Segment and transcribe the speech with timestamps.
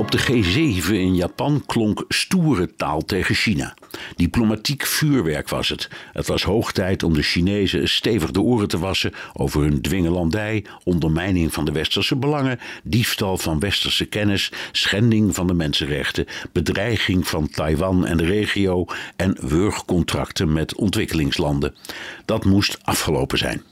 [0.00, 3.74] Op de G7 in Japan klonk stoere taal tegen China.
[4.16, 5.88] Diplomatiek vuurwerk was het.
[6.12, 10.64] Het was hoog tijd om de Chinezen stevig de oren te wassen over hun dwingelandij,
[10.84, 17.48] ondermijning van de westerse belangen, diefstal van westerse kennis, schending van de mensenrechten, bedreiging van
[17.48, 18.84] Taiwan en de regio
[19.16, 21.74] en wurgcontracten met ontwikkelingslanden.
[22.24, 23.62] Dat moest afgelopen zijn.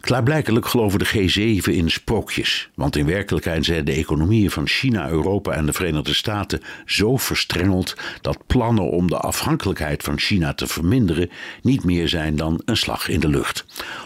[0.00, 5.52] Klaarblijkelijk geloven de G7 in sprookjes, want in werkelijkheid zijn de economieën van China, Europa
[5.52, 11.30] en de Verenigde Staten zo verstrengeld dat plannen om de afhankelijkheid van China te verminderen
[11.62, 13.64] niet meer zijn dan een slag in de lucht.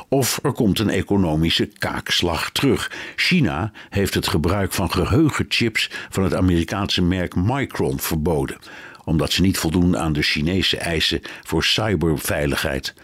[0.09, 2.93] Of er komt een economische kaakslag terug.
[3.17, 8.59] China heeft het gebruik van geheugenchips van het Amerikaanse merk Micron verboden,
[9.05, 12.95] omdat ze niet voldoen aan de Chinese eisen voor cyberveiligheid.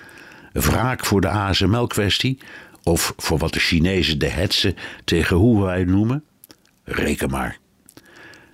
[0.54, 2.38] Wraak voor de ASML-kwestie?
[2.82, 4.74] Of voor wat de Chinezen de hetze
[5.04, 6.24] tegen Huawei noemen?
[6.84, 7.58] Reken maar.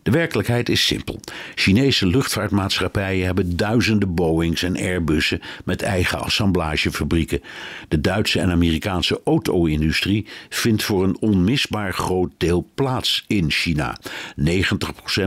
[0.02, 1.20] De werkelijkheid is simpel.
[1.54, 7.40] Chinese luchtvaartmaatschappijen hebben duizenden Boeings en Airbussen met eigen assemblagefabrieken.
[7.88, 13.98] De Duitse en Amerikaanse auto-industrie vindt voor een onmisbaar groot deel plaats in China.
[14.40, 14.44] 90%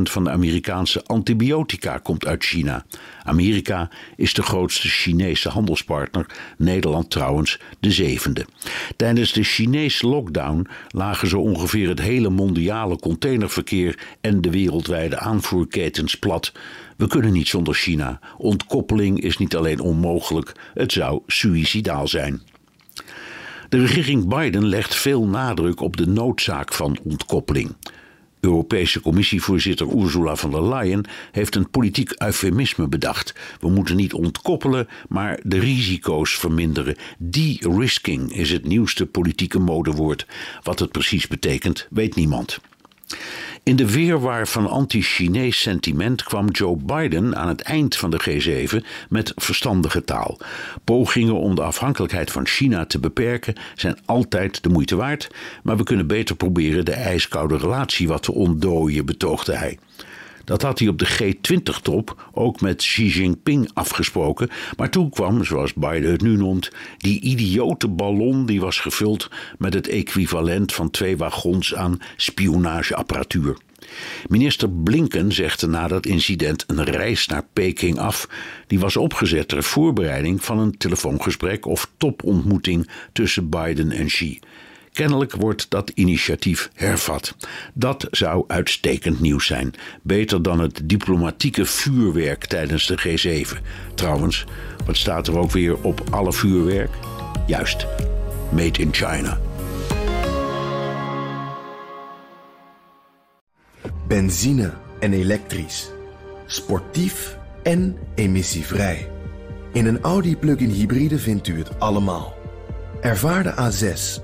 [0.04, 2.86] van de Amerikaanse antibiotica komt uit China.
[3.24, 6.26] Amerika is de grootste Chinese handelspartner,
[6.58, 8.46] Nederland trouwens de zevende.
[8.96, 16.16] Tijdens de Chinese lockdown lagen zo ongeveer het hele mondiale containerverkeer en de wereldwijde aanvoerketens
[16.16, 16.52] plat.
[16.98, 18.20] We kunnen niet zonder China.
[18.38, 22.42] Ontkoppeling is niet alleen onmogelijk, het zou suïcidaal zijn.
[23.70, 27.76] De regering Biden legt veel nadruk op de noodzaak van ontkoppeling.
[28.40, 33.34] Europese Commissievoorzitter Ursula von der Leyen heeft een politiek eufemisme bedacht.
[33.60, 36.96] We moeten niet ontkoppelen, maar de risico's verminderen.
[37.18, 40.26] De-risking is het nieuwste politieke modewoord.
[40.64, 42.60] Wat het precies betekent, weet niemand.
[43.64, 48.86] In de weerwaar van anti-Chinees sentiment kwam Joe Biden aan het eind van de G7
[49.10, 50.38] met verstandige taal.
[50.84, 55.30] Pogingen om de afhankelijkheid van China te beperken zijn altijd de moeite waard,
[55.64, 59.78] maar we kunnen beter proberen de ijskoude relatie wat te ontdooien, betoogde hij.
[60.44, 64.50] Dat had hij op de G20-top ook met Xi Jinping afgesproken.
[64.78, 69.74] Maar toen kwam, zoals Biden het nu noemt, die idiote ballon die was gevuld met
[69.74, 73.58] het equivalent van twee wagons aan spionageapparatuur.
[74.28, 78.28] Minister Blinken zegde na dat incident een reis naar Peking af.
[78.68, 84.40] Die was opgezet ter voorbereiding van een telefoongesprek of topontmoeting tussen Biden en Xi.
[84.94, 87.36] Kennelijk wordt dat initiatief hervat.
[87.74, 89.74] Dat zou uitstekend nieuws zijn.
[90.02, 93.58] Beter dan het diplomatieke vuurwerk tijdens de G7.
[93.96, 94.46] Trouwens,
[94.86, 96.92] wat staat er ook weer op alle vuurwerk?
[97.48, 97.88] Juist,
[98.52, 99.40] made in China.
[104.08, 105.90] Benzine en elektrisch.
[106.46, 109.10] Sportief en emissievrij.
[109.72, 112.34] In een Audi plug-in hybride vindt u het allemaal.
[113.02, 114.24] Ervaar de A6,